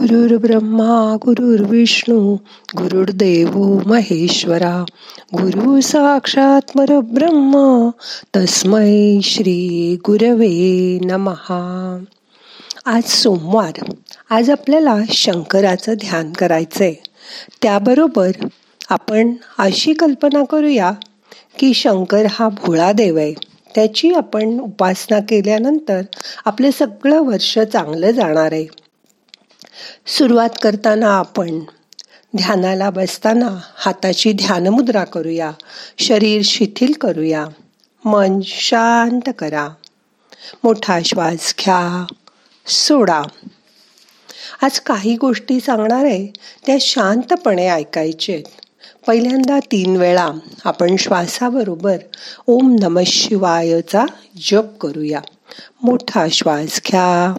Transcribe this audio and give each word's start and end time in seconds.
गुरुर् 0.00 0.38
ब्रह्मा 0.38 1.16
गुरुर्विष्णू 1.24 2.34
गुरुर्देव 2.76 3.80
महेश्वरा. 3.86 4.84
गुरु 5.34 5.80
साक्षात 5.80 6.60
परब्रह्म 6.78 7.88
तस्मै 8.36 9.20
श्री 9.22 9.96
गुरवे 10.06 10.98
नमहा 11.04 12.04
आज 12.86 13.02
सोमवार. 13.02 13.92
आज 14.30 14.50
आपल्याला 14.50 14.96
शंकराचं 15.08 15.94
ध्यान 15.94 16.32
करायचंय. 16.32 16.94
त्याबरोबर 17.62 18.30
आपण 18.90 19.32
अशी 19.58 19.92
कल्पना 19.92 20.44
करूया 20.44 20.92
की 21.58 21.74
शंकर 21.74 22.26
हा 22.30 22.48
भोळा 22.48 22.92
देव 22.92 23.16
आहे. 23.16 23.34
त्याची 23.74 24.12
आपण 24.12 24.58
उपासना 24.60 25.20
केल्यानंतर 25.20 26.02
आपले 26.44 26.72
सगळं 26.72 27.22
वर्ष 27.22 27.58
चांगलं 27.58 28.10
जाणार 28.10 28.52
आहे. 28.52 28.79
सुरुवात 30.06 30.50
करताना 30.62 31.18
आपण 31.18 31.60
ध्यानाला 32.36 32.90
बसताना 32.90 33.60
हाताची 33.76 34.32
ध्यानमुद्रा 34.32 35.04
करूया. 35.04 35.52
शरीर 35.98 36.42
शिथिल 36.44 36.92
करूया. 36.92 37.46
मन 38.04 38.40
शांत 38.44 39.30
करा. 39.38 39.68
मोठा 40.64 41.00
श्वास 41.04 41.54
घ्या. 41.58 42.06
सोडा. 42.66 43.22
आज 44.62 44.80
काही 44.80 45.16
गोष्टी 45.16 45.60
सांगणार 45.60 46.04
आहे 46.04 46.26
त्या 46.66 46.76
शांतपणे 46.80 47.68
ऐकायचे 47.68 48.42
पहिल्यांदा 49.06 49.58
तीन 49.58 49.96
वेळा 49.96 50.28
आपण 50.64 50.96
श्वासाबरोबर 50.96 51.96
ओम 52.46 52.76
नम 52.80 52.98
शिवायचा 53.06 54.04
जप 54.50 54.78
करूया. 54.80 55.20
मोठा 55.82 56.26
श्वास 56.32 56.80
घ्या. 56.86 57.36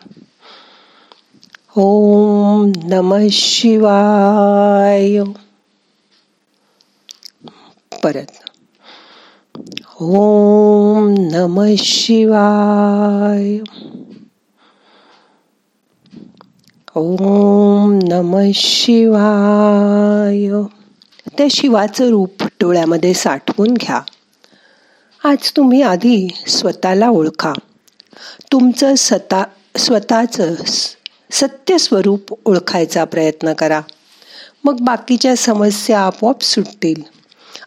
ओम 1.78 2.72
नम 2.84 3.28
शिवाय. 3.32 5.20
परत. 8.04 8.32
ओम 10.02 11.16
नम 11.18 11.76
शिवाय. 11.78 13.58
ओम 16.96 18.00
नम 18.04 18.40
शिवाय. 18.54 20.50
त्या 21.38 21.48
शिवाचं 21.52 22.10
रूप 22.10 22.44
डोळ्यामध्ये 22.44 23.14
साठवून 23.14 23.74
घ्या. 23.74 24.02
आज 25.24 25.52
तुम्ही 25.58 25.82
आधी 25.82 26.28
स्वतःला 26.48 27.10
ओळखा. 27.10 27.54
तुमचं 28.52 28.96
स्वतः 28.96 29.44
स्वतःचं 29.78 30.54
सत्य 31.32 31.78
स्वरूप 31.78 32.40
ओळखायचा 32.46 33.04
प्रयत्न 33.04 33.54
करा. 33.54 33.82
मग 34.64 34.78
बाकीच्या 34.82 35.36
समस्या 35.36 36.00
आपोआप 36.00 36.42
सुटतील. 36.42 37.02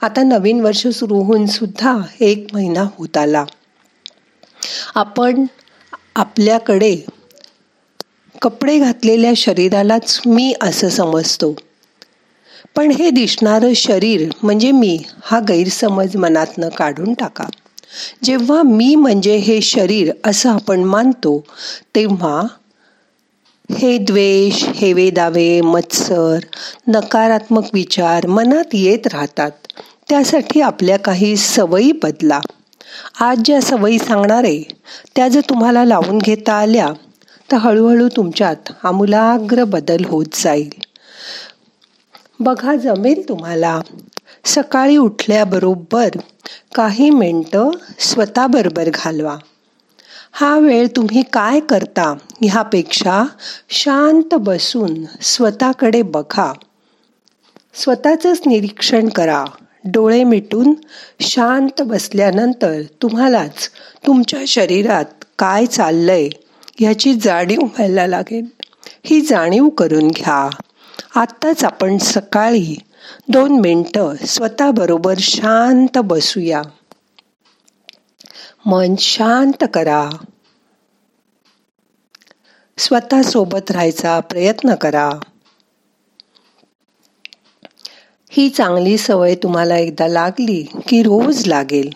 आता 0.03 0.23
नवीन 0.23 0.61
वर्ष 0.61 0.87
सुरू 0.87 1.23
होऊन 1.23 1.47
सुद्धा 1.47 1.99
एक 2.21 2.47
महिना 2.53 2.85
होत 2.99 3.17
आला. 3.17 3.45
आपण 4.95 5.45
आपल्याकडे 6.17 6.97
कपडे 8.43 8.79
घातलेल्या 8.79 9.33
शरीरालाच 9.37 10.21
मी 10.27 10.55
असं 10.61 10.89
समजतो. 10.89 11.57
पण 12.77 12.91
हे 12.91 13.11
दिसणारं 13.11 13.73
शरीर 13.73 14.31
म्हणजे 14.43 14.71
मी 14.71 15.03
हा 15.23 15.41
गैरसमज 15.41 16.17
मनातनं 16.17 16.69
काढून 16.69 17.15
टाका. 17.15 17.45
जेव्हा 18.25 18.63
मी 18.63 18.95
म्हणजे 18.95 19.37
हे 19.37 19.61
शरीर 19.61 20.13
असं 20.25 20.51
आपण 20.51 20.81
मानतो 20.81 21.45
तेव्हा 21.95 22.43
हे 23.73 23.99
द्वेष 23.99 24.65
हेवे 24.65 25.11
दावे 25.11 25.61
मत्सर 25.61 26.39
नकारात्मक 26.89 27.65
विचार 27.75 28.27
मनात 28.27 28.65
येत 28.73 29.07
राहतात. 29.07 29.51
त्यासाठी 30.09 30.61
आपल्या 30.61 30.99
काही 30.99 31.37
सवयी 31.37 31.93
बदला. 31.93 32.41
आज 33.21 33.39
ज्या 33.45 33.61
सवयी 33.61 33.99
सांगणार 33.99 34.45
आहे 34.45 34.63
त्या 35.17 35.29
जर 35.29 35.41
तुम्हाला 35.41 35.85
लावून 35.85 36.19
घेता 36.19 36.53
आल्या 36.53 36.89
तर 37.53 37.57
हळूहळू 37.57 38.09
तुमच्यात 38.09 38.73
आमूलाग्र 38.83 39.65
बदल 39.65 40.05
होत 40.05 40.27
जाईल. 40.35 40.69
बघा 42.41 42.77
जमेल 42.77 43.29
तुम्हाला. 43.29 43.81
सकाळी 44.45 44.97
उठल्याबरोबर 44.97 46.09
काही 46.75 47.11
मिनटं 47.11 47.71
स्वतःबरोबर 47.99 48.91
घालवा. 48.95 49.37
हा 50.37 50.59
वेळ 50.59 50.87
तुम्ही 50.97 51.23
काय 51.23 51.61
करता 51.61 52.15
ह्यापेक्षा 52.43 53.25
शांत 53.69 54.35
बसून 54.35 54.95
स्वतःकडे 55.23 56.03
बघा. 56.03 56.53
स्वतःचंच 57.75 58.41
निरीक्षण 58.47 59.09
करा. 59.09 59.45
डोळे 59.85 60.25
मिटून 60.25 60.75
शांत 61.21 61.83
बसल्यानंतर 61.83 62.81
तुम्हालाच 63.03 63.71
तुमच्या 64.07 64.41
शरीरात 64.47 65.25
काय 65.39 65.67
चाललंय 65.67 66.29
ह्याची 66.81 67.15
जाणीव 67.15 67.61
व्हायला 67.61 68.07
लागेल. 68.07 68.45
ही 69.05 69.21
जाणीव 69.21 69.69
करून 69.69 70.09
घ्या. 70.09 70.51
आत्ताच 71.15 71.65
आपण 71.65 71.99
सकाळी 71.99 72.77
दोन 73.29 73.61
मिनटं 73.61 74.15
स्वतःबरोबर 74.27 75.15
शांत 75.19 75.99
बसूया. 75.99 76.63
मन 78.67 78.97
शांत 78.97 79.65
करा. 79.75 80.11
स्वतः 82.79 83.23
सोबत 83.23 83.71
राहायचा 83.71 84.21
प्रयत्न 84.21 84.75
करा. 84.75 85.11
ही 88.31 88.49
चांगली 88.49 88.99
सवय 88.99 89.35
तुम्हाला 89.35 89.77
एकदा 89.77 90.07
लागली 90.09 90.63
की 90.89 91.03
रोज 91.03 91.47
लागेल. 91.47 91.91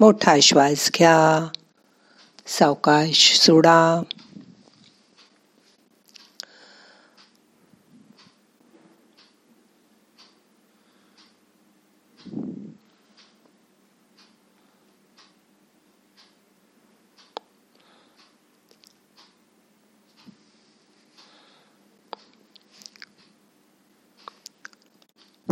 मोठा 0.00 0.36
श्वास 0.42 0.90
घ्या. 0.94 1.48
सावकाश 2.46 3.38
सोडा. 3.38 4.02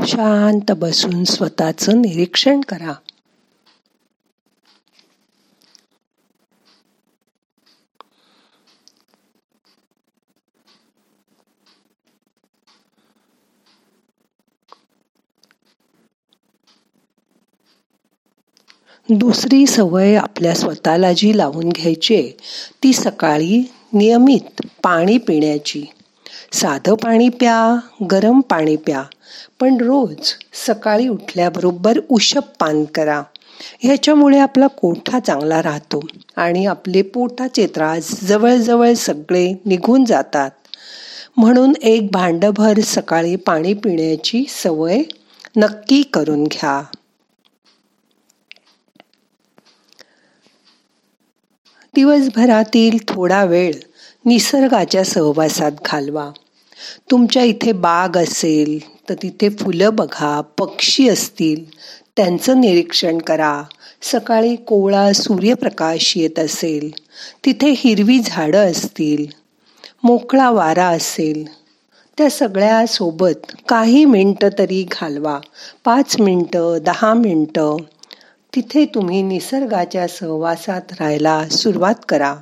शांत 0.04 0.72
बसून 0.72 1.24
स्वतःचं 1.24 2.02
निरीक्षण 2.02 2.60
करा. 2.60 2.92
दुसरी 19.10 19.66
सवय 19.66 20.16
आपल्या 20.16 20.54
स्वतःला 20.54 21.12
जी 21.12 21.36
लावून 21.36 21.68
घ्यायची 21.68 22.32
ती 22.82 22.92
सकाळी 22.92 23.72
नियमित 23.92 24.62
पाणी 24.82 25.18
पिण्याची. 25.18 25.84
साधं 26.52 26.94
पाणी 26.94 27.28
प्या 27.28 27.76
गरम 28.10 28.40
पाणी 28.40 28.76
प्या. 28.76 29.02
पण 29.60 29.76
रोज 29.80 30.32
सकाळी 30.66 31.08
उठल्याबरोबर 31.08 32.00
उशप 32.08 32.42
पान 32.60 32.84
करा. 32.84 33.22
ह्याच्यामुळे 33.80 34.38
आपला 34.38 34.66
कोठा 34.66 35.20
चांगला 35.20 35.62
राहतो 35.62 36.00
आणि 36.36 36.66
आपले 36.66 37.02
पोटाचे 37.02 37.66
त्रास 37.66 38.20
जवळजवळ 38.20 38.92
सगळे 38.92 39.52
निघून 39.66 40.04
जातात. 40.04 40.50
म्हणून 41.36 41.72
एक 41.82 42.10
भांडभर 42.10 42.80
सकाळी 42.80 43.36
पाणी 43.36 43.74
पिण्याची 43.74 44.44
सवय 44.48 45.02
नक्की 45.56 46.02
करून 46.02 46.44
घ्या. 46.44 46.82
दिवसभरातील 51.94 52.98
थोडा 53.08 53.44
वेळ 53.44 53.74
निसर्गाच्या 54.24 55.04
सहवासात 55.04 55.72
घालवा. 55.86 56.30
तुमच्या 57.10 57.42
इथे 57.42 57.72
बाग 57.72 58.16
असेल 58.16 58.95
तर 59.08 59.14
तिथे 59.14 59.48
फुलं 59.48 59.94
बघा 59.94 60.40
पक्षी 60.40 61.08
असतील. 61.08 61.70
त्यांचं 62.16 62.60
निरीक्षण 62.60 63.18
करा. 63.18 63.62
सकाळी 64.02 64.56
कोवळा 64.56 65.12
सूर्यप्रकाश 65.12 66.16
येत 66.16 66.38
असेल. 66.38 66.90
तिथे 67.44 67.74
हिरवी 67.76 68.18
झाडं 68.24 68.70
असतील. 68.70 69.26
मोकळा 70.02 70.50
वारा 70.50 70.86
असेल. 70.86 71.46
त्या 72.18 72.30
सगळ्यासोबत 72.30 73.52
काही 73.68 74.04
मिनटं 74.04 74.48
तरी 74.58 74.86
घालवा. 74.92 75.40
पाच 75.84 76.20
मिनटं 76.20 76.78
दहा 76.82 77.14
मिनटं. 77.14 77.76
तिथे 78.54 78.84
तुम्ही 78.84 79.22
निसर्गाच्या 79.22 80.08
सहवासात 80.08 80.82
राहायला 80.92 81.48
सुरुवात 81.48 81.94
करा. 82.08 82.36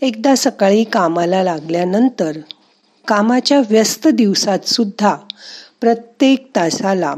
एकदा 0.00 0.34
सकाळी 0.34 0.84
कामाला 0.84 1.42
लागल्यानंतर 1.42 2.36
कामाच्या 3.06 3.60
व्यस्त 3.70 4.08
दिवसात 4.08 4.68
सुद्धा 4.68 5.16
प्रत्येक 5.80 6.50
तासाला 6.56 7.14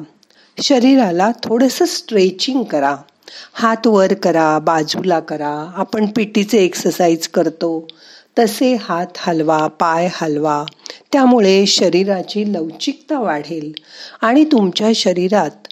शरीराला 0.63 1.31
थोडंसं 1.45 1.85
स्ट्रेचिंग 1.85 2.63
करा. 2.63 2.97
हात 3.53 3.87
वर 3.87 4.15
करा 4.15 4.59
बाजूला 4.59 5.21
करा. 5.21 5.73
आपण 5.77 6.07
पिटीचे 6.07 6.59
एक्सरसाइज 6.59 7.29
करतो. 7.29 7.89
तसे 8.39 8.75
हात 8.75 9.07
हलवा 9.17 9.67
पाय 9.67 10.09
हलवा. 10.13 10.65
त्यामुळे 11.13 11.67
शरीराची 11.67 12.53
लवचिकता 12.53 13.21
वाढेल. 13.21 13.73
आणि 14.21 14.45
तुमच्या 14.45 14.91
शरीरात 14.95 15.69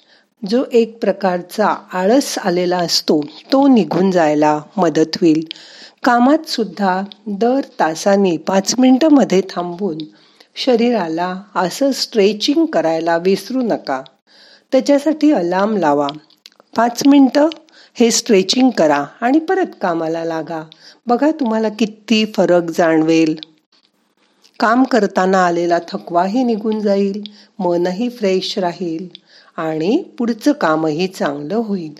जो 0.50 0.64
एक 0.72 0.98
प्रकारचा 1.00 1.74
आळस 1.92 2.38
आलेला 2.44 2.78
असतो 2.78 3.20
तो 3.52 3.68
निघून 3.68 4.10
जायला 4.10 4.60
मदत 4.76 5.16
होईल. 5.20 5.44
कामात 6.04 6.46
सुद्धा 6.48 7.02
दर 7.26 7.60
तासाने 7.80 8.36
पाच 8.36 8.74
मिनिटंमध्ये 8.78 9.40
थांबून 9.50 9.98
शरीराला 10.56 11.42
असं 11.54 11.92
स्ट्रेचिंग 11.92 12.66
करायला 12.66 13.16
विसरू 13.16 13.62
नका. 13.62 14.02
त्याच्यासाठी 14.72 15.32
अलार्म 15.32 15.76
लावा. 15.76 16.08
पाच 16.76 17.02
मिनटं 17.06 17.48
हे 17.94 18.10
स्ट्रेचिंग 18.10 18.70
करा 18.70 19.04
आणि 19.20 19.38
परत 19.38 19.66
कामाला 19.82 20.24
लागा. 20.24 20.62
बघा 21.06 21.30
तुम्हाला 21.30 21.68
किती 21.68 22.24
फरक 22.36 22.70
जाणवेल. 22.70 23.36
काम 24.60 24.84
करताना 24.84 25.46
आलेला 25.46 25.78
थकवाही 25.88 26.44
निघून 26.44 26.80
जाईल 26.80 27.22
मनही 27.58 28.08
फ्रेश 28.08 28.58
राहील 28.58 29.08
आणि 29.56 30.02
पुढचं 30.18 30.52
कामही 30.52 31.06
चांगलं 31.06 31.56
होईल. 31.56 31.94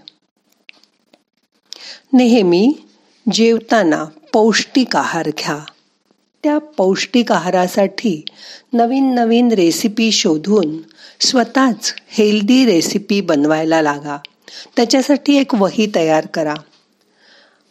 नेहमी 2.13 2.73
जेवताना 3.31 4.05
पौष्टिक 4.33 4.97
आहार 4.97 5.29
घ्या. 5.29 5.59
त्या 6.43 6.59
पौष्टिक 6.59 7.33
आहारासाठी 7.33 8.25
नवीन 8.73 9.15
नवीन 9.15 9.53
रेसिपी 9.53 10.13
शोधून 10.13 10.77
स्वतःच 11.21 11.95
हेल्दी 12.09 12.65
रेसिपी 12.67 13.21
बनवायला 13.21 13.83
लागा. 13.83 14.19
त्याच्यासाठी 14.77 15.37
एक 15.37 15.55
वही 15.55 15.93
तयार 15.95 16.27
करा. 16.27 16.55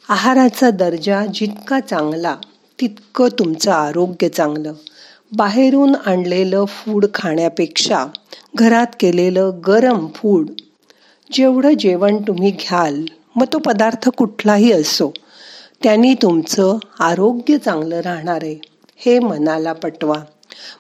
आहाराचा 0.10 0.70
दर्जा 0.70 1.26
जितका 1.34 1.80
चांगला 1.80 2.36
तितकं 2.82 3.28
तुमचं 3.40 3.72
आरोग्य 3.72 4.30
चांगलं. 4.30 4.74
बाहेरून 5.32 5.96
आणलेलं 6.06 6.66
फूड 6.66 7.06
खाण्यापेक्षा 7.14 8.06
घरात 8.56 8.88
केलेलं 9.00 9.52
गरम 9.68 10.08
फूड 10.16 10.50
जेवढं 11.32 11.74
जेवण 11.80 12.18
तुम्ही 12.18 12.52
घ्याल 12.52 13.06
मग 13.36 13.46
तो 13.54 13.58
पदार्थ 13.58 14.10
कुठलाही 14.10 14.72
असो 14.72 15.14
त्यांनी 15.84 16.14
तुमचं 16.14 16.78
आरोग्य 17.00 17.58
चांगलं 17.58 18.00
राहणार 18.00 18.40
आहे 18.42 18.60
हे 18.98 19.20
मनाला 19.20 19.74
पटवा. 19.74 20.16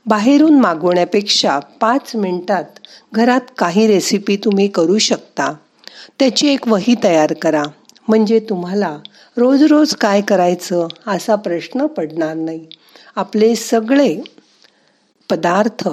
बाहेरून 0.05 0.59
मागवण्यापेक्षा 0.59 1.59
पाच 1.59 2.15
मिनिटात 2.15 2.63
घरात 3.13 3.41
काही 3.57 3.87
रेसिपी 3.87 4.35
तुम्ही 4.35 4.67
करू 4.67 4.97
शकता. 4.97 5.53
त्याची 6.19 6.47
एक 6.47 6.67
वही 6.67 6.95
तयार 7.03 7.33
करा. 7.33 7.63
म्हणजे 8.07 8.39
तुम्हाला 8.39 8.97
रोज 9.37 9.63
रोज 9.63 9.95
काय 9.95 10.21
करायचं 10.21 10.87
असा 11.07 11.35
प्रश्न 11.35 11.85
पडणार 11.85 12.33
नाही. 12.33 12.67
आपले 13.15 13.55
सगळे 13.55 14.17
पदार्थ 15.29 15.89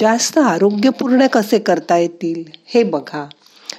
जास्त 0.00 0.38
आरोग्यपूर्ण 0.38 1.26
कसे 1.26 1.58
करता 1.58 1.96
येतील 1.96 2.42
हे 2.66 2.82
बघा. 2.82 3.28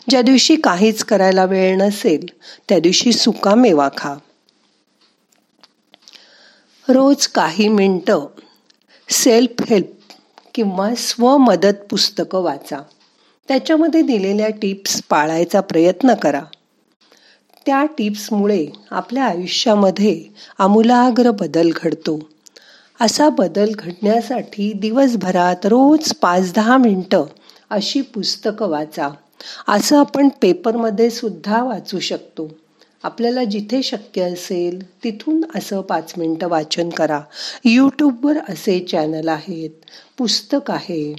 ज्या 0.09 0.21
दिवशी 0.21 0.55
काहीच 0.55 1.03
करायला 1.03 1.45
वेळ 1.45 1.77
नसेल 1.77 2.25
त्या 2.69 2.79
दिवशी 2.79 3.11
सुकामेवा 3.11 3.89
खा. 3.97 4.15
रोज 6.89 7.27
काही 7.27 7.67
मिनटं 7.67 8.25
सेल्फ 9.09 9.63
हेल्प 9.69 10.13
किंवा 10.53 10.95
स्वमदत 10.95 11.83
पुस्तकं 11.89 12.43
वाचा. 12.43 12.77
त्याच्यामध्ये 13.47 14.01
दिलेल्या 14.01 14.49
टिप्स 14.49 15.01
पाळायचा 15.09 15.61
प्रयत्न 15.61 16.13
करा. 16.13 16.41
त्या 17.65 17.85
टिप्समुळे 17.85 18.67
आपल्या 18.91 19.23
आयुष्यामध्ये 19.23 20.25
आमूलाग्र 20.57 21.31
बदल 21.31 21.71
घडतो. 21.75 22.29
असा 23.01 23.29
बदल 23.29 23.69
घडण्यासाठी 23.79 24.73
दिवसभरात 24.73 25.65
रोज 25.65 26.13
पाच 26.13 26.53
दहा 26.53 26.77
मिनटं 26.77 27.23
अशी 27.69 28.01
पुस्तकं 28.01 28.69
वाचा. 28.69 29.09
असं 29.67 29.99
आपण 29.99 30.29
पेपरमध्ये 30.41 31.09
सुद्धा 31.09 31.63
वाचू 31.63 31.99
शकतो. 31.99 32.60
आपल्याला 33.03 33.43
जिथे 33.43 33.83
शक्य 33.83 34.21
असेल 34.21 35.03
तिथून 35.03 35.45
असं 35.55 35.81
पाच 35.81 36.13
मिनटं 36.17 36.47
वाचन 36.47 36.89
करा. 36.89 37.21
यूट्यूबवर 37.65 38.37
असे 38.49 38.79
चॅनल 38.79 39.27
आहेत. 39.27 39.69
पुस्तक 40.17 40.71
आहे. 40.71 41.15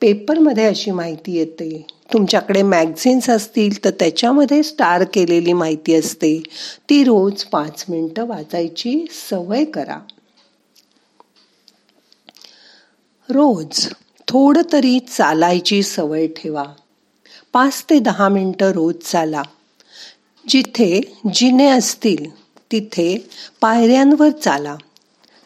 पेपरमध्ये 0.00 0.64
अशी 0.64 0.90
माहिती 0.90 1.32
येते. 1.32 1.86
तुमच्याकडे 2.12 2.62
मॅगझिन्स 2.62 3.30
असतील 3.30 3.84
तर 3.84 3.90
त्याच्यामध्ये 3.90 4.62
स्टार 4.62 5.04
केलेली 5.04 5.52
माहिती 5.52 5.94
असते. 5.94 6.42
ती 6.90 7.04
रोज 7.04 7.44
पाच 7.44 7.84
मिनटं 7.88 8.26
वाचायची 8.26 9.04
सवय 9.30 9.64
करा. 9.64 9.98
रोज 13.28 13.88
थोडं 14.28 14.62
तरी 14.72 14.98
चालायची 14.98 15.82
सवय 15.82 16.26
ठेवा. 16.26 16.64
पाच 17.52 17.84
ते 17.90 17.98
दहा 17.98 18.28
मिनटं 18.28 18.70
रोज 18.70 18.94
चाला. 19.04 19.42
जिथे 20.48 21.00
जिने 21.34 21.66
असतील 21.66 22.46
तिथे 22.72 23.28
पायऱ्यांवर 23.60 24.30
चाला. 24.30 24.76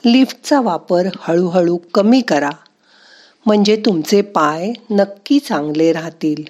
लिफ्टचा 0.04 0.60
वापर 0.60 1.06
हळूहळू 1.18 1.78
कमी 1.94 2.20
करा. 2.20 2.50
म्हणजे 3.46 3.76
तुमचे 3.76 4.22
पाय 4.22 4.72
नक्की 4.90 5.38
चांगले 5.38 5.92
राहतील. 5.92 6.42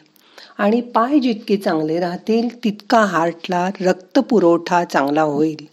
आणि 0.58 0.80
पाय 0.80 1.18
जितके 1.18 1.56
चांगले 1.56 2.00
राहतील 2.00 2.64
तितका 2.64 3.00
हार्टला 3.00 3.70
रक्तपुरवठा 3.80 4.84
चांगला 4.84 5.22
होईल. 5.22 5.68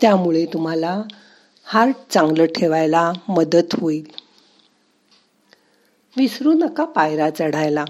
त्यामुळे 0.00 0.46
तुम्हाला 0.46 1.02
हार्ट 1.64 1.94
चांगलं 2.10 2.46
ठेवायला 2.46 3.12
मदत 3.28 3.80
होईल. 3.80 4.06
विसरू 6.16 6.52
नका 6.52 6.84
पायरा 6.84 7.30
चढायला. 7.30 7.84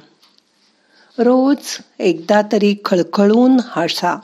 रोज 1.18 1.78
एकदा 1.98 2.42
तरी 2.52 2.74
खळखळून 2.84 3.56
हसा. 3.64 4.18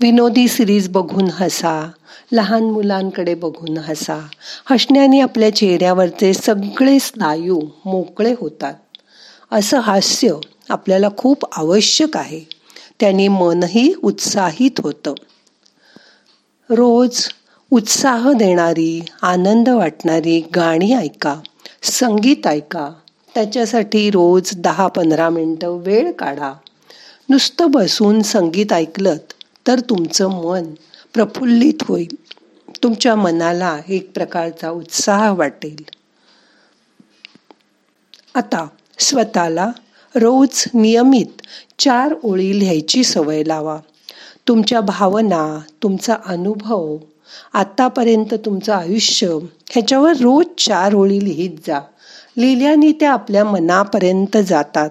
विनोदी 0.00 0.48
सिरीज 0.48 0.88
बघून 0.88 1.28
हसा. 1.32 1.90
लहान 2.32 2.62
मुलांकडे 2.62 3.34
बघून 3.34 3.78
हसा. 3.78 4.26
हसण्याने 4.70 5.20
आपल्या 5.20 5.56
चेहऱ्यावरचे 5.56 6.34
सगळे 6.34 6.98
स्नायू 6.98 7.60
मोकळे 7.84 8.34
होतात. 8.40 8.74
असं 9.52 9.78
हास्य 9.78 10.34
आपल्याला 10.68 11.08
खूप 11.16 11.44
आवश्यक 11.52 12.16
आहे. 12.16 12.40
त्याने 13.00 13.28
मनही 13.28 13.94
उत्साहित 14.02 14.80
होतं. 14.82 15.14
रोज 16.70 17.28
उत्साह 17.70 18.32
देणारी 18.32 19.04
आनंद 19.22 19.68
वाटणारी 19.68 20.40
गाणी 20.56 20.94
ऐका 20.94 21.40
संगीत 21.82 22.46
ऐका. 22.46 22.90
त्याच्यासाठी 23.38 24.10
रोज 24.10 24.50
दहा 24.56 24.86
पंधरा 24.86 25.28
मिनटं 25.28 25.68
वेळ 25.68 26.12
काढा. 26.12 26.52
नुसतं 27.28 27.70
बसून 27.70 28.22
संगीत 28.22 28.72
ऐकलं 28.72 29.16
तर 29.66 29.80
तुमचं 29.80 30.28
मन 30.28 30.64
प्रफुल्लित 31.14 31.82
होईल. 31.82 32.14
तुमच्या 32.82 33.14
मनाला 33.14 33.78
एक 33.88 34.12
प्रकारचा 34.12 34.70
उत्साह 34.70 35.32
वाटेल. 35.32 35.84
आता 38.34 38.66
स्वतःला 38.98 39.72
रोज 40.14 40.64
नियमित 40.74 41.42
चार 41.78 42.14
ओळी 42.22 42.58
लिहायची 42.58 43.04
सवय 43.04 43.42
लावा. 43.44 43.78
तुमच्या 44.48 44.80
भावना 44.80 45.60
तुमचा 45.82 46.16
अनुभव 46.26 46.96
आत्तापर्यंत 47.52 48.34
तुमचं 48.34 48.72
आयुष्य 48.72 49.26
ह्याच्यावर 49.70 50.12
रोज 50.12 50.46
चार 50.58 50.94
ओळी 50.94 51.24
लिहित 51.24 51.50
जा. 51.66 51.80
लिहिल्याने 52.36 52.92
त्या 52.92 53.12
आपल्या 53.12 53.44
मनापर्यंत 53.44 54.36
जातात 54.36 54.90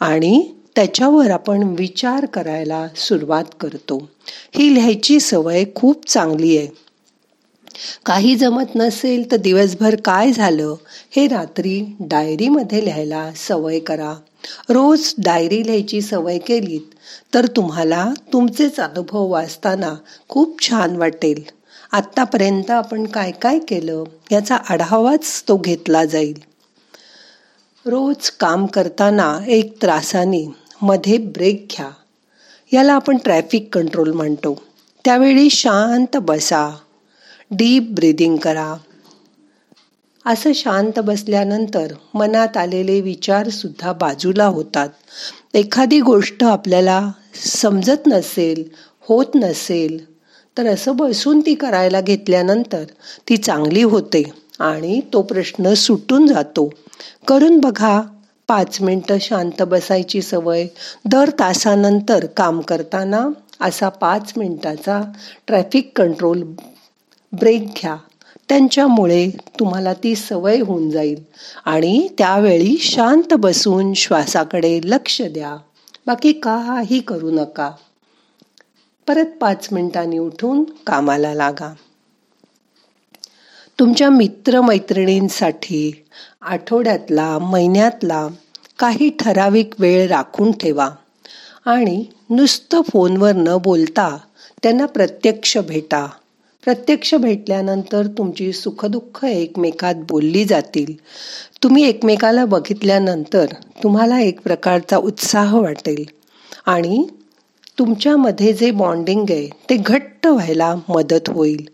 आणि 0.00 0.52
त्याच्यावर 0.76 1.30
आपण 1.30 1.62
विचार 1.62 2.24
करायला 2.26 2.86
सुरुवात 2.96 3.44
करतो. 3.60 3.98
ही 4.54 4.74
लिहायची 4.74 5.20
सवय 5.20 5.64
खूप 5.74 6.08
चांगली 6.08 6.56
आहे. 6.58 6.68
काही 8.06 8.34
जमत 8.36 8.74
नसेल 8.74 9.30
तर 9.30 9.36
दिवसभर 9.36 9.94
काय 10.04 10.32
झालं 10.32 10.74
हे 11.16 11.26
रात्री 11.26 11.96
डायरीमध्ये 12.00 12.84
लिहायला 12.84 13.30
सवय 13.36 13.78
करा. 13.78 14.14
रोज 14.68 15.14
डायरी 15.18 15.66
लिहायची 15.66 16.00
सवय 16.00 16.38
केलीत 16.38 16.94
तर 17.34 17.46
तुम्हाला 17.46 18.08
तुमचेच 18.32 18.80
अनुभव 18.80 19.26
वाचताना 19.26 19.94
खूप 20.28 20.62
छान 20.62 20.96
वाटेल. 20.96 21.42
आत्तापर्यंत 21.92 22.70
आपण 22.70 23.04
काय 23.06 23.30
काय 23.30 23.58
केलं 23.58 24.04
याचा 24.32 24.56
आढावाच 24.56 25.44
तो 25.48 25.56
घेतला 25.56 26.04
जाईल. 26.04 26.38
रोज 27.88 28.30
काम 28.30 28.66
करताना 28.66 29.38
एक 29.48 29.82
त्रासाने 29.82 30.52
मध्ये 30.82 31.18
ब्रेक 31.18 31.66
घ्या. 31.70 31.90
याला 32.72 32.92
आपण 32.92 33.16
ट्रॅफिक 33.16 33.68
कंट्रोल 33.72 34.12
म्हणतो. 34.12 34.62
त्यावेळी 35.04 35.50
शांत 35.50 36.16
बसा. 36.16 36.76
डीप 37.50 37.82
ब्रिदिंग 37.82 38.36
करा. 38.36 38.74
असं 40.26 40.52
शांत 40.52 40.98
बसल्यानंतर 40.98 41.92
मनात 42.14 42.56
आलेले 42.56 43.00
विचारसुद्धा 43.00 43.92
बाजूला 43.92 44.46
होतात. 44.46 44.88
एखादी 45.54 46.00
गोष्ट 46.00 46.44
आपल्याला 46.44 47.10
समजत 47.44 48.06
नसेल 48.06 48.68
होत 49.00 49.26
नसेल 49.34 50.14
तर 50.58 50.66
असं 50.66 50.96
बसून 50.96 51.40
ती 51.40 51.54
करायला 51.54 52.00
घेतल्यानंतर 52.00 52.84
ती 53.28 53.36
चांगली 53.36 53.82
होते. 53.82 54.45
आणि 54.58 55.00
तो 55.12 55.22
प्रश्न 55.22 55.74
सुटून 55.74 56.26
जातो. 56.26 56.70
करून 57.28 57.58
बघा 57.58 58.02
पाच 58.48 58.80
मिनटं 58.80 59.16
शांत 59.20 59.62
बसायची 59.62 60.22
सवय 60.22 60.66
दर 61.04 61.30
तासानंतर 61.30 62.26
काम 62.26 62.60
करताना 62.60 63.28
असा 63.60 63.88
पाच 63.88 64.32
मिनटाचा 64.36 65.02
ट्रॅफिक 65.46 65.92
कंट्रोल 65.96 66.42
ब्रेक 67.32 67.66
घ्या. 67.66 67.96
त्यांच्यामुळे 68.48 69.30
तुम्हाला 69.30 69.92
ती 69.92 70.14
सवय 70.14 70.60
होऊन 70.60 70.90
जाईल 70.90 71.22
आणि 71.64 72.08
त्यावेळी 72.18 72.76
शांत 72.78 73.34
बसून 73.34 73.94
श्वासाकडे 73.94 74.80
लक्ष 74.84 75.22
द्या. 75.22 75.56
बाकी 76.06 76.32
काही 76.32 77.00
करू 77.00 77.30
नका. 77.30 77.70
परत 79.06 79.26
पाच 79.40 79.68
मिनिटांनी 79.72 80.18
उठून 80.18 80.64
कामाला 80.64 81.34
लागा. 81.34 81.74
तुमच्या 83.78 84.10
मित्रमैत्रिणींसाठी 84.10 86.04
आठवड्यातला 86.42 87.38
महिन्यातला 87.38 88.28
काही 88.78 89.10
ठराविक 89.10 89.70
वेळ 89.78 90.08
राखून 90.08 90.52
ठेवा. 90.52 90.90
आणि 91.64 92.04
नुसतं 92.30 92.80
फोनवर 92.80 93.32
न 93.32 93.56
बोलता 93.56 94.18
त्यांना 94.62 94.86
प्रत्यक्ष 94.86 95.58
भेटा. 95.58 96.06
प्रत्यक्ष 96.64 97.14
भेटल्यानंतर 97.14 98.06
तुमची 98.06 98.52
सुखदुःख 98.52 99.24
एकमेकात 99.24 99.94
बोलली 99.94 100.44
जातील. 100.44 100.92
तुम्ही 101.62 101.88
एकमेकाला 101.88 102.44
बघितल्यानंतर 102.44 103.46
तुम्हाला 103.82 104.20
एक 104.20 104.40
प्रकारचा 104.40 104.96
उत्साह 104.96 105.56
वाटेल. 105.56 106.04
आणि 106.66 107.06
तुमच्यामध्ये 107.78 108.52
जे 108.52 108.70
बॉन्डिंग 108.70 109.24
आहे 109.30 109.48
ते 109.70 109.76
घट्ट 109.76 110.26
व्हायला 110.26 110.74
मदत 110.88 111.30
होईल. 111.30 111.68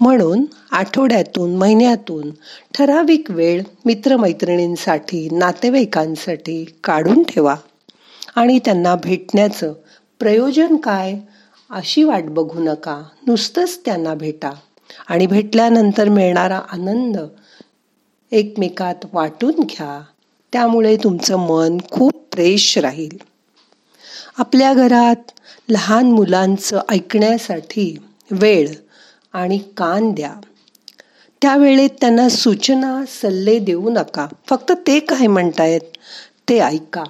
म्हणून 0.00 0.44
आठवड्यातून 0.70 1.56
महिन्यातून 1.56 2.30
ठराविक 2.74 3.30
वेळ 3.30 3.62
मित्रमैत्रिणींसाठी 3.84 5.28
नातेवाईकांसाठी 5.32 6.64
काढून 6.84 7.22
ठेवा. 7.22 7.56
आणि 8.36 8.58
त्यांना 8.58 8.94
भेटण्याचं 8.94 9.72
प्रयोजन 10.18 10.76
काय 10.76 11.14
अशी 11.70 12.02
वाट 12.02 12.22
बघू 12.22 12.60
नका. 12.60 13.02
नुसतंच 13.26 13.80
त्यांना 13.84 14.14
भेटा. 14.14 14.50
आणि 15.08 15.26
भेटल्यानंतर 15.26 16.08
मिळणारा 16.08 16.60
आनंद 16.72 17.16
एकमेकात 18.32 18.94
वाटून 19.12 19.54
घ्या. 19.60 20.02
त्यामुळे 20.52 20.96
तुमचं 20.96 21.36
मन 21.36 21.78
खूप 21.90 22.12
फ्रेश 22.32 22.78
राहील. 22.78 23.16
आपल्या 24.38 24.74
घरात 24.74 25.30
लहान 25.70 26.06
मुलांचं 26.06 26.80
ऐकण्यासाठी 26.88 27.96
वेळ 28.30 28.68
आणि 29.32 29.58
कान 29.76 30.12
द्या. 30.12 30.34
त्यावेळेत 31.42 31.90
त्यांना 32.00 32.28
सूचना 32.28 33.04
सल्ले 33.08 33.58
देऊ 33.58 33.90
नका. 33.90 34.26
फक्त 34.46 34.72
ते 34.86 35.00
काय 35.00 35.26
म्हणतायत 35.26 35.80
ते 36.48 36.58
ऐका. 36.58 37.04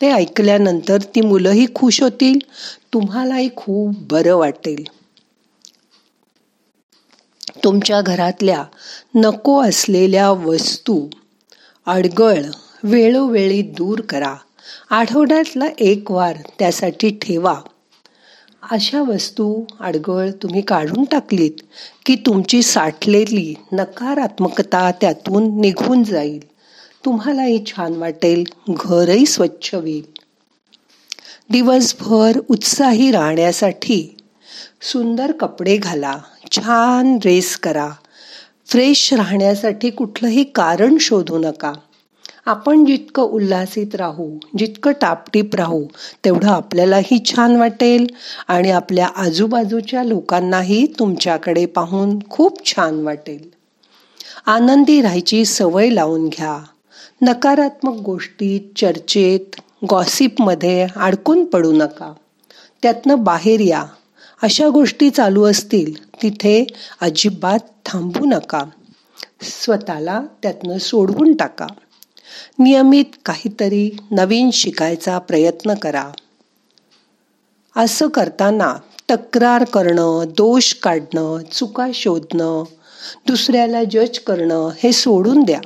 ते 0.00 0.10
ऐकल्यानंतर 0.10 0.98
ती 1.14 1.20
मुलंही 1.20 1.66
खुश 1.74 2.02
होतील 2.02 2.38
तुम्हालाही 2.92 3.48
खूप 3.56 3.94
बरं 4.10 4.36
वाटेल. 4.36 4.84
तुमच्या 7.64 8.00
घरातल्या 8.00 8.64
नको 9.14 9.62
असलेल्या 9.62 10.30
वस्तू 10.30 11.08
अडगळ 11.86 12.42
वेळोवेळी 12.82 13.62
दूर 13.62 14.00
करा. 14.00 14.34
आठवड्यातला 14.90 15.64
एक 15.78 16.10
वार 16.10 16.36
त्यासाठी 16.58 17.18
ठेवा. 17.22 17.60
अशा 18.70 19.02
वस्तू 19.02 19.64
अडगळ 19.80 20.30
तुम्ही 20.30 20.60
काढून 20.60 21.04
टाकलीत 21.04 21.50
की 22.06 22.14
तुमची 22.14 22.62
साठलेली 22.62 23.54
नकारात्मकता 23.72 24.90
त्यातून 24.90 25.60
निघून 25.60 26.02
जाईल. 26.02 26.46
तुम्हालाही 27.04 27.64
छान 27.66 27.94
वाटेल 27.96 28.44
घरही 28.70 29.26
स्वच्छ 29.26 29.74
होईल. 29.74 30.02
दिवसभर 31.50 32.38
उत्साही 32.48 33.10
राहण्यासाठी 33.10 34.16
सुंदर 34.82 35.32
कपडे 35.32 35.76
घाला 35.76 36.18
छान 36.52 37.18
रेस 37.24 37.56
करा. 37.56 37.90
फ्रेश 38.66 39.14
राहण्यासाठी 39.14 39.90
कुठलंही 39.90 40.44
कारण 40.44 40.96
शोधू 41.00 41.38
नका. 41.38 41.72
आपण 42.46 42.84
जितकं 42.84 43.22
उल्हासित 43.22 43.94
राहू 43.94 44.38
जितकं 44.58 44.92
टापटीप 45.00 45.54
राहू 45.54 45.84
तेवढं 46.24 46.48
आपल्यालाही 46.48 47.18
छान 47.24 47.56
वाटेल. 47.56 48.06
आणि 48.48 48.70
आपल्या 48.70 49.06
आजूबाजूच्या 49.16 50.04
लोकांनाही 50.04 50.86
तुमच्याकडे 50.98 51.66
पाहून 51.66 52.18
खूप 52.30 52.66
छान 52.66 53.00
वाटेल. 53.00 53.50
आनंदी 54.46 55.02
राहायची 55.02 55.44
सवय 55.44 55.90
लावून 55.90 56.28
घ्या. 56.28 56.58
नकारात्मक 57.22 57.94
गोष्टीत 57.94 58.60
चर्चेत 58.76 59.60
गॉसिपमध्ये 59.90 60.86
अडकून 60.96 61.44
पडू 61.44 61.72
नका. 61.72 62.12
त्यातनं 62.82 63.24
बाहेर 63.24 63.60
या. 63.60 63.84
अशा 64.42 64.68
गोष्टी 64.68 65.10
चालू 65.10 65.44
असतील 65.44 66.12
तिथे 66.22 66.66
अजिबात 67.00 67.58
थांबू 67.86 68.24
नका. 68.24 68.64
स्वतःला 69.42 70.22
त्यातनं 70.42 70.78
सोडवून 70.78 71.32
टाका. 71.32 71.66
नियमित 72.58 73.04
काहीतरी 73.26 73.96
नवीन 74.10 74.50
शिकायचा 74.50 75.18
प्रयत्न 75.18 75.74
करा. 75.74 76.10
असं 77.76 78.08
करताना 78.08 78.74
तक्रार 79.10 79.64
करणं 79.64 80.24
दोष 80.28 80.74
काढणं 80.74 81.38
चुका 81.52 81.86
शोधणं 81.94 82.64
दुसऱ्याला 83.28 83.84
जज 83.84 84.18
करणं 84.18 84.70
हे 84.82 84.92
सोडून 84.92 85.42
द्या. 85.42 85.60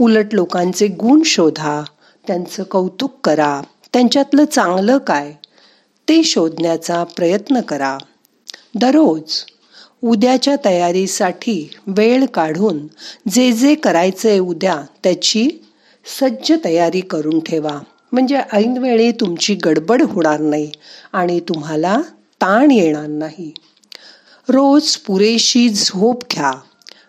उलट 0.00 0.26
लोकांचे 0.32 0.86
गुण 0.86 1.22
शोधा 1.22 1.82
त्यांचं 2.26 2.62
कौतुक 2.62 3.12
करा. 3.24 3.62
त्यांच्यातलं 3.92 4.44
चांगलं 4.44 4.98
काय 4.98 5.32
ते 6.08 6.22
शोधण्याचा 6.22 7.04
प्रयत्न 7.04 7.60
करा. 7.60 7.98
दररोज 8.74 9.44
उद्याच्या 10.04 10.56
तयारीसाठी 10.64 11.70
वेळ 11.86 12.26
काढून 12.26 12.86
जे 13.28 13.52
जे 13.52 13.74
करायचे 13.74 14.38
उद्या 14.38 14.82
त्याची 15.04 15.48
सज्ज 16.04 16.52
तयारी 16.64 17.00
करून 17.00 17.40
ठेवा. 17.40 17.78
म्हणजे 18.12 18.40
ऐनवेळी 18.52 19.12
तुमची 19.12 19.54
गडबड 19.54 20.02
होणार 20.02 20.40
नाही 20.40 20.70
आणि 21.12 21.40
तुम्हाला 21.40 22.00
ताण 22.40 22.70
येणार 22.70 23.06
नाही. 23.06 23.54
रोज 24.48 24.96
पुरेशी 24.96 25.68
झोप 25.68 26.22
घ्या. 26.32 26.52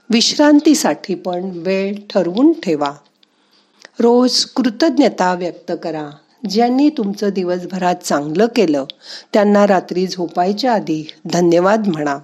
विश्रांतीसाठी 0.09 1.15
पण 1.15 1.51
वेळ 1.53 1.95
ठरवून 2.09 2.53
ठेवा. 2.53 2.91
रोज 3.99 4.45
कृतज्ञता 4.45 5.33
व्यक्त 5.33 5.71
करा. 5.83 6.09
ज्यांनी 6.49 6.89
तुमचं 6.89 7.29
दिवसभरात 7.29 7.95
चांगलं 7.95 8.47
केलं 8.55 8.85
त्यांना 9.33 9.67
रात्री 9.67 10.07
झोपायच्या 10.07 10.73
आधी 10.73 11.03
धन्यवाद 11.25 11.87
म्हणा. 11.87 12.17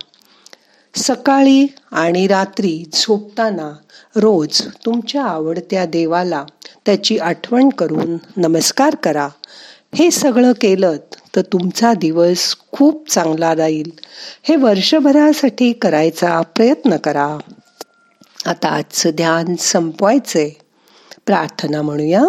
सकाळी 0.96 1.68
आणि 1.92 2.28
रात्री 2.28 2.84
झोपताना 2.94 3.72
रोज 4.16 4.62
तुमच्या 4.86 5.24
आवडत्या 5.24 5.86
देवाला 5.86 6.46
त्याची 6.90 7.18
आठवण 7.18 7.70
करून 7.70 8.18
नमस्कार 8.38 8.96
करा. 8.96 9.28
हे 9.96 10.12
सगळं 10.12 10.52
केलं 10.52 10.98
तर 11.36 11.42
तुमचा 11.42 11.94
दिवस 11.94 12.56
खूप 12.72 13.10
चांगला 13.10 13.56
राहील 13.56 13.92
हे 14.44 14.56
वर्षभरासाठी 14.56 15.74
करायचा 15.74 16.42
प्रयत्न 16.42 16.98
करा. 16.98 17.38
आता 18.46 18.68
आजचं 18.68 19.10
ध्यान 19.10 19.56
संपवायचंय. 19.56 20.50
प्रार्थना 21.26 21.82
म्हणूया. 21.82 22.24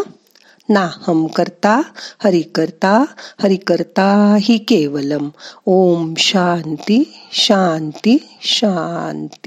नाहम 0.68 1.26
करता 1.26 1.82
हरि 2.24 2.42
करता 2.42 3.04
हरि 3.42 3.56
करता 3.56 4.36
ही 4.40 4.58
केवलम. 4.58 5.28
ओम 5.66 6.14
शांती 6.18 7.18
शांती 7.32 8.38
शांती. 8.42 9.36